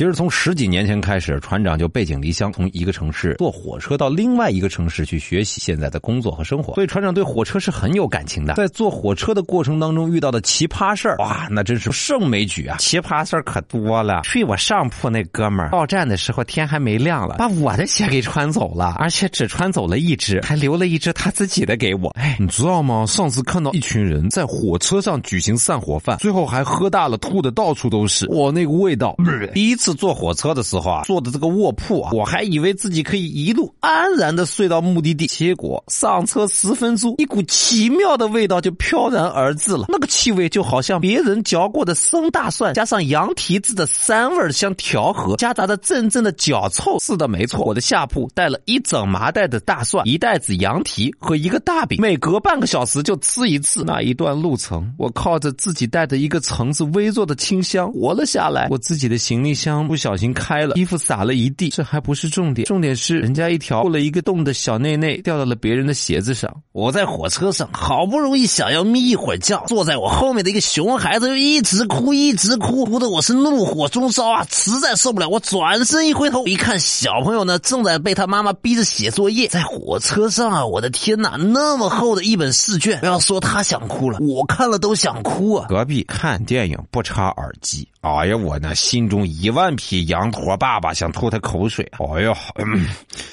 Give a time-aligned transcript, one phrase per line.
[0.00, 6.72] 其实从十几年前开始，船长就背井离乡，从一个城市坐火车到另外一个城市去学习现在的工作和生活。
[6.72, 8.54] 所以船长对火车是很有感情的。
[8.54, 12.78] 在坐火车的过程当中遇到的奇葩事儿，哇，那真是胜枚举啊！
[12.78, 14.22] 奇葩事儿可多了。
[14.24, 22.08] 睡我上铺那哥们儿到站的时候天还没亮了，把我的鞋给穿走了，而且只穿走了一只，还留了一只他自己的给我。
[22.18, 23.04] 哎，你知道吗？
[23.04, 28.26] 上次看到一群人在火车上举行散伙饭，最后还喝大了，吐的到处都是。
[28.30, 29.14] 我，那个味道！
[29.52, 39.86] 第一次坐火车的时候啊，坐的这个卧铺啊，我还以为自己可以一路安然的睡到目的地，结果上车十分钟，一股奇妙的味道就飘然而至了。
[39.88, 46.98] 那个气味就好像别人嚼过的生大蒜，加上羊蹄子的膻味相调和，夹杂着阵阵的脚臭。
[47.00, 53.84] 是的，没错，我的下铺带了一整麻袋的大蒜，一袋子羊蹄和一个大饼，每隔半个小时就吃一次。
[53.84, 58.68] 那一段路程，我靠着自己带的一个橙子微弱的清香活了下来。
[58.70, 61.68] 我自己的行李箱不小心开了，衣服洒了一地。
[61.70, 66.50] 这还不是重点，重点是人家一条破了一个洞的小内内掉到了别人的鞋子上。
[66.72, 75.28] 我在火车上好不容易想要眯一会儿觉，坐在我后面的一个熊孩子就一直哭，一直哭，哭的我是怒火中烧啊，实在受不了。
[75.28, 80.66] 我转身一回头，一看小朋友呢正在被他妈妈逼着写作业，在火车上啊！
[80.66, 85.66] 我的天哪，那么厚的一本试卷，不要说他想哭了，我看了都想哭啊！
[85.68, 87.86] 隔壁看电影不插耳机。
[88.02, 91.86] 哎呀，我那心中一万匹羊驼爸爸想吐他口水。
[91.98, 92.34] 哎呀，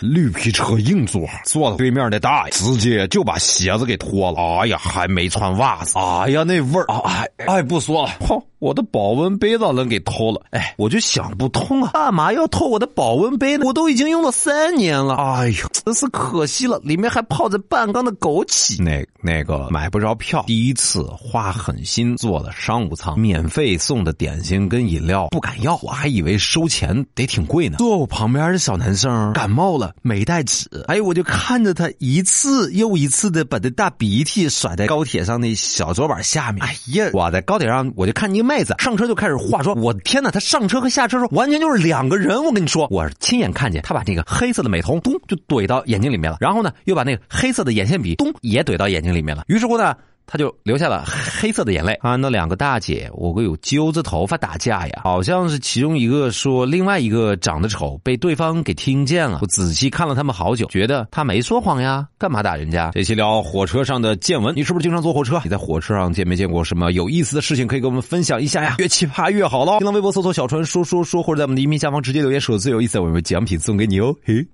[0.00, 4.60] 绿皮车硬座，坐到对面的大爷直接就把鞋子给脱了。
[4.60, 5.98] 哎呀，还没穿袜子。
[5.98, 7.00] 哎呀，那味儿啊！
[7.06, 8.10] 哎哎，不说了。
[8.20, 10.40] 哼，我的保温杯让人给偷了。
[10.50, 13.64] 哎，我就想不通啊，干嘛要偷我的保温杯呢？
[13.66, 15.16] 我都已经用了三年了。
[15.16, 18.80] 哎呦，真是可惜了，里面还泡着半缸的枸杞。
[18.82, 24.68] 那那个买不着票，第一次花狠心坐了商务舱，免费送的点心。
[24.68, 27.78] 跟饮料不敢要，我还以为收钱得挺贵呢。
[27.78, 30.68] 坐我旁边的小男生感冒了，没带纸。
[30.86, 36.62] 哎，我就看着他一次又一次的把这大鼻涕甩在高铁上那小桌板下面。
[36.62, 39.80] 哎呀，我在高铁上我就看一个妹子上车就开始化妆。
[39.80, 42.42] 我的天哪，她上车和下车时候完全就是两个人。
[42.42, 49.44] 我跟你说，我亲眼看见她把那个黑色的美瞳咚就怼到眼睛里面了，然后呢又把那个黑色的眼线笔咚也怼到眼睛里面了。
[49.46, 49.94] 于是乎呢。
[50.32, 51.04] 他就流下了
[51.40, 52.14] 黑色的眼泪啊！
[52.14, 59.40] 那两个大姐，我个有揪着头发打架呀，好像是其中一个说另外一个长得丑，被对方给听见了。
[59.42, 62.92] 我仔细看了他们好久，觉得他没说谎呀，干嘛打人家？
[62.94, 65.40] 这期聊火车上的见闻，你是不是经常坐火车？
[65.42, 67.66] 你在火车上见没见过什么有意思的事情？
[67.66, 69.78] 可以跟我们分享一下呀，越奇葩越好喽！
[69.78, 74.14] 新浪微博搜索“小川说说说”，或者在我们的音频下方直接留言，说最有意思，我们奖品送给你哦！
[74.24, 74.46] 嘿，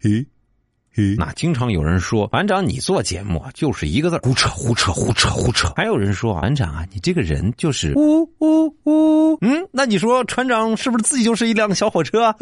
[0.00, 0.24] 嘿。
[1.16, 5.72] 那经常有人说，船长你做节目就是一个字胡扯胡扯胡扯胡扯。
[5.76, 9.38] 还有人说，船长啊，你这个人就是呜呜呜。
[9.40, 12.34] 嗯，那你说船长是不是自己就是一辆小火车？